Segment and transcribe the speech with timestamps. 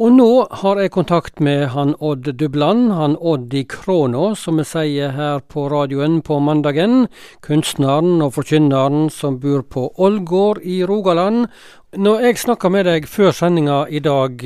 [0.00, 4.64] Og nå har jeg kontakt med han Odd Dubland, han Odd i Kråna, som vi
[4.64, 7.10] sier her på radioen på mandagen.
[7.44, 11.44] Kunstneren og forkynneren som bor på Ålgård i Rogaland.
[11.92, 14.40] Når jeg snakka med deg før sendinga i dag,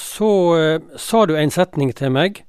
[0.00, 2.40] så uh, sa du en setning til meg.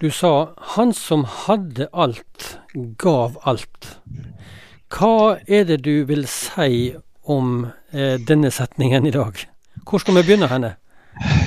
[0.00, 2.60] Du sa 'Han som hadde alt,
[2.96, 3.98] gav alt'.
[4.86, 6.94] Hva er det du vil si
[7.26, 9.34] om eh, denne setningen i dag?
[9.84, 10.79] Hvor skal vi begynne henne?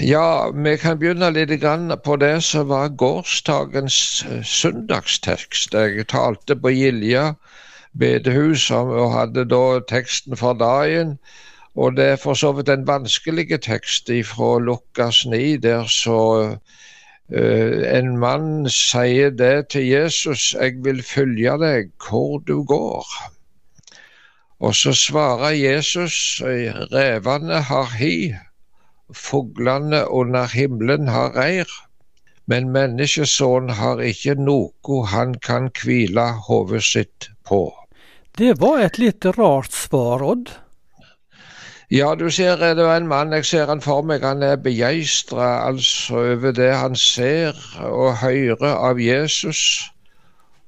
[0.03, 1.61] Ja, vi kan begynne litt
[2.03, 3.95] på det som var gårsdagens
[4.27, 5.77] eh, søndagstekst.
[5.79, 7.21] Jeg talte på Gilja
[7.95, 11.15] bedehus og hadde da teksten for dagen.
[11.79, 16.19] Og det er for så vidt en vanskelig tekst fra Lukas 9, der så
[16.51, 23.29] uh, en mann sier det til Jesus, 'Jeg vil følge deg hvor du går'.
[24.59, 28.33] Og så svarer Jesus, 'Revene har hi'
[29.11, 31.67] Fuglene under himmelen har reir,
[32.47, 37.65] men menneskesonen har ikke noe han kan hvile hodet sitt på.
[38.37, 40.49] Det var et litt rart svar, Odd?
[41.93, 45.67] Ja, du ser det er en mann, jeg ser han for meg, han er begeistra
[45.67, 49.91] altså over det han ser og hører av Jesus.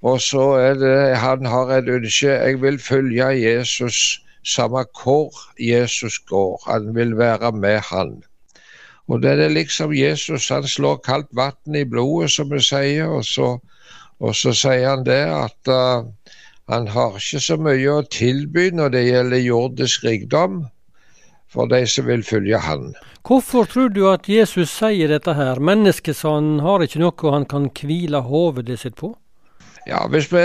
[0.06, 6.20] Og så er det, han har et ønske, jeg vil følge Jesus samme hvor Jesus
[6.30, 6.64] går.
[6.70, 8.16] Han vil være med han.
[9.08, 13.10] Og det er liksom Jesus han slår kaldt vann i blodet, som vi sier.
[13.10, 13.58] Og så,
[14.20, 16.06] og så sier han det at uh,
[16.72, 20.64] han har ikke så mye å tilby når det gjelder jordisk rikdom,
[21.50, 22.94] for de som vil følge han.
[23.26, 25.62] Hvorfor tror du at Jesus sier dette her?
[25.62, 29.14] Mennesket sa han har ikke noe han kan hvile hovedet sitt på?
[29.86, 30.44] Ja, hvis vi,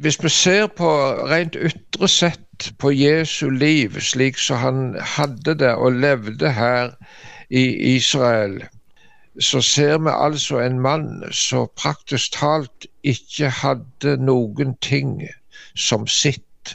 [0.00, 0.88] hvis vi ser på
[1.28, 2.47] rent ytre sett
[2.78, 6.90] på Jesu liv, slik som han hadde det og levde her
[7.50, 7.64] i
[7.96, 8.62] Israel,
[9.40, 15.22] så ser vi altså en mann som praktisk talt ikke hadde noen ting
[15.74, 16.74] som sitt.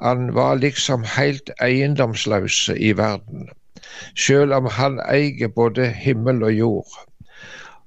[0.00, 3.48] Han var liksom helt eiendomsløs i verden,
[4.18, 6.98] selv om han eier både himmel og jord.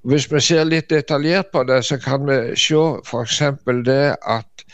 [0.02, 3.42] Hvis vi ser litt detaljert på det, så kan vi se f.eks.
[3.86, 4.64] det at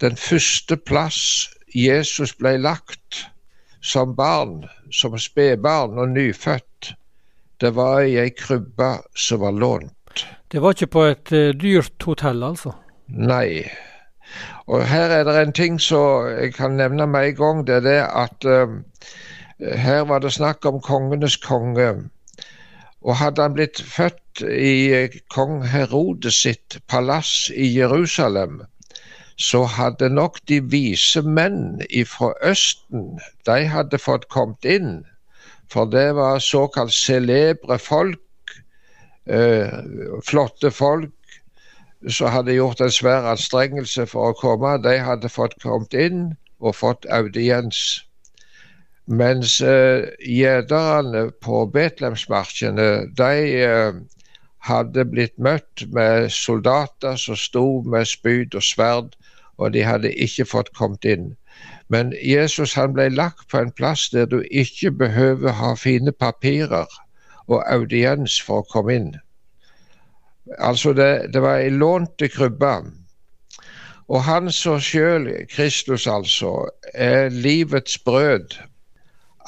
[0.00, 3.26] den første plass Jesus ble lagt
[3.80, 6.94] som barn, som spedbarn og nyfødt,
[7.60, 10.26] det var i ei krybbe som var lånt.
[10.50, 12.72] Det var ikke på et uh, dyrt hotell, altså?
[13.06, 13.66] Nei.
[14.66, 17.60] Og her er det en ting som jeg kan nevne med en gang.
[17.66, 18.80] Det er det at uh,
[19.60, 21.92] her var det snakk om kongenes konge.
[23.00, 28.62] Og hadde han blitt født i uh, kong Herodes sitt palass i Jerusalem,
[29.40, 33.16] så hadde nok de vise menn fra Østen
[33.48, 35.00] de hadde fått kommet inn
[35.72, 38.20] for det var såkalt celebre folk,
[39.26, 39.68] eh,
[40.26, 41.14] flotte folk,
[42.08, 44.78] som hadde gjort en svær anstrengelse for å komme.
[44.82, 48.02] De hadde fått kommet inn og fått audiens.
[49.06, 53.92] Mens eh, gjederne på Betlehemsmarkene, de eh,
[54.60, 59.14] hadde blitt møtt med soldater som sto med spyd og sverd,
[59.58, 61.30] og de hadde ikke fått kommet inn.
[61.92, 66.88] Men Jesus han ble lagt på en plass der du ikke behøver ha fine papirer
[67.48, 69.10] og audiens for å komme inn.
[70.58, 72.74] Altså, det, det var ei lånte krybbe.
[74.10, 78.56] Og han som sjøl, Kristus altså, er livets brød.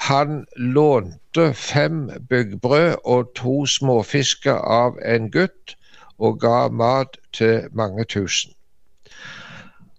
[0.02, 5.76] Han lånte fem byggbrød og to småfisker av en gutt,
[6.18, 8.52] og ga mat til mange tusen.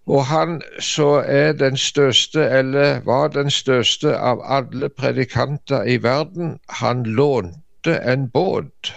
[0.06, 6.58] Og han så er den største, eller var den største av alle predikanter i verden,
[6.68, 8.92] han lånte en båt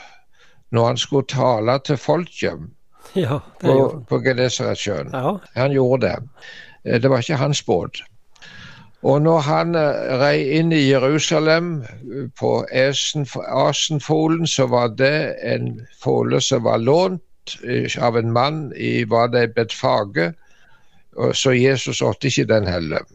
[0.72, 2.68] når han skulle tale til folket
[3.16, 5.14] ja, på, på Genesaretsjøen.
[5.14, 5.38] Ja.
[5.56, 6.16] Han gjorde det.
[6.84, 8.04] Eh, det var ikke hans båt.
[9.04, 15.82] Og når han eh, rei inn i Jerusalem eh, på Asenfolen, så var det en
[16.02, 17.24] fole som var lånt
[18.02, 20.34] av en mann i var det Betfage
[21.34, 23.06] så Jesus åt ikke den heller.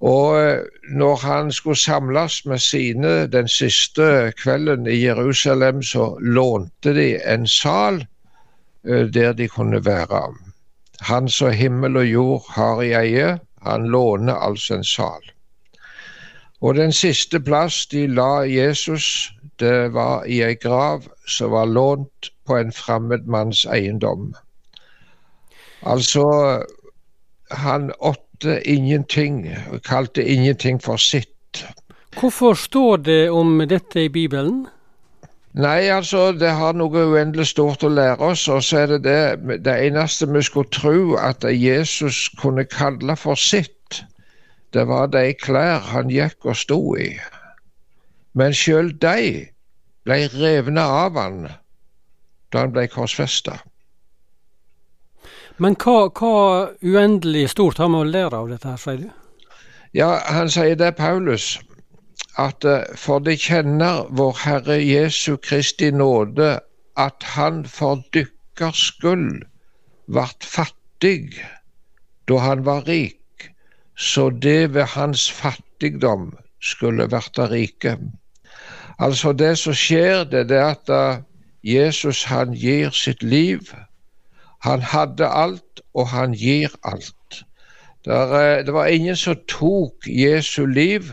[0.00, 0.62] Og eh,
[0.92, 7.46] når han skulle samles med sine den siste kvelden i Jerusalem, så lånte de en
[7.46, 8.04] sal
[8.84, 10.34] eh, der de kunne være.
[11.00, 15.32] Han som himmel og jord har i eie, han låner altså en sal.
[16.60, 22.30] Og den siste plass de la Jesus, det var i ei grav som var lånt
[22.46, 24.32] på en fremmed manns eiendom.
[25.82, 26.24] Altså
[27.50, 31.64] han åtte ingenting, kalte ingenting for sitt.
[32.16, 34.66] Hvorfor står det om dette i Bibelen?
[35.56, 38.42] Nei, altså, det har noe uendelig stort å lære oss.
[38.52, 43.34] Og så er det det Det eneste vi skulle tro at Jesus kunne kalle for
[43.34, 44.04] sitt,
[44.74, 47.14] det var de klær han gikk og sto i.
[48.34, 49.46] Men sjøl de
[50.04, 51.46] ble revne av han
[52.52, 53.56] da han ble korsfesta.
[55.56, 56.34] Men hva, hva
[56.84, 59.08] uendelig stort har vi å lære av dette, her, sier du?
[59.96, 61.54] Ja, han sier det, Paulus
[62.36, 66.58] at eh, for de kjenner vår Herre Jesu Kristi nåde,
[66.96, 69.44] at han for dykkers skyld
[70.08, 71.36] vart fattig
[72.28, 73.50] da han var rik,
[73.96, 77.96] så det ved hans fattigdom skulle verta rike.
[78.98, 81.22] Altså det som skjer, det er at eh,
[81.66, 83.72] Jesus han gir sitt liv.
[84.64, 87.44] Han hadde alt, og han gir alt.
[88.04, 91.10] Der, det var ingen som tok Jesu liv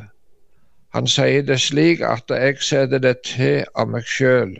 [0.93, 4.51] han sier det slik at jeg setter det til av meg sjøl.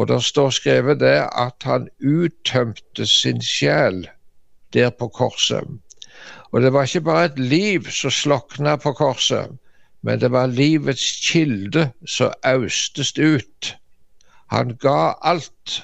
[0.00, 4.06] Og det står skrevet det at han uttømte sin sjel
[4.72, 5.68] der på korset.
[6.52, 9.52] Og det var ikke bare et liv som slokna på korset,
[10.02, 13.76] men det var livets kilde som austes ut.
[14.48, 15.82] Han ga alt.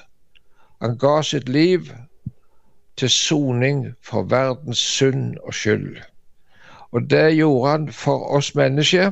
[0.81, 1.91] Han ga sitt liv
[2.97, 6.01] til soning for verdens synd og skyld.
[6.91, 9.11] Og det gjorde han for oss mennesker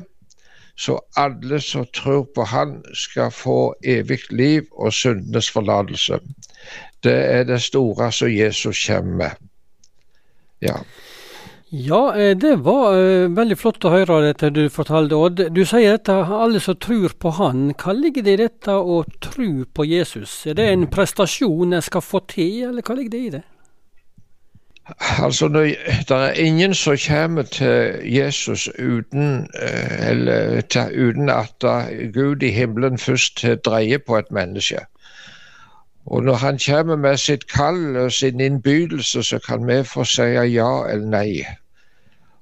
[0.76, 6.20] så alle som tror på Han, skal få evig liv og syndenes forlatelse.
[7.04, 9.50] Det er det store som Jesus kommer med.
[10.62, 10.80] Ja.
[11.76, 15.40] Ja, eh, det var uh, veldig flott å høre dette du fortalte, Odd.
[15.50, 17.72] Du sier dette alle som tror på Han.
[17.74, 20.36] Hva ligger det i dette å tro på Jesus?
[20.46, 23.44] Er det en prestasjon jeg skal få til, eller hva ligger det i det?
[25.20, 30.62] Altså, Det er ingen som kommer til Jesus uten, eh, eller,
[30.96, 31.60] uten at
[32.14, 34.80] Gud i himmelen først dreier på et menneske.
[36.06, 40.22] Og når han kommer med sitt kall og sin innbydelse, så kan vi få si
[40.22, 41.46] ja eller nei.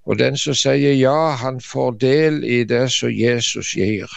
[0.06, 4.10] Og den som sier ja, han får del i det som Jesus gir.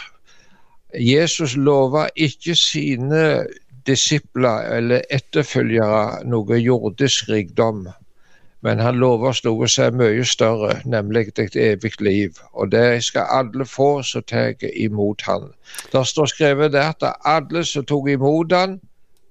[1.00, 3.44] Jesus lover ikke sine
[3.86, 7.88] disipler eller etterfølgere noe jordisk rikdom.
[8.64, 12.38] Men han lover oss noe som er mye større, nemlig et evig liv.
[12.52, 15.50] Og det skal alle få som tar imot han.
[15.92, 18.78] Det står skrevet der at alle som tok imot han,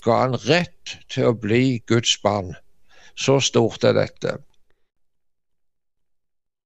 [0.06, 2.54] ga han rett til å bli Guds barn.
[3.16, 4.38] Så stort er dette.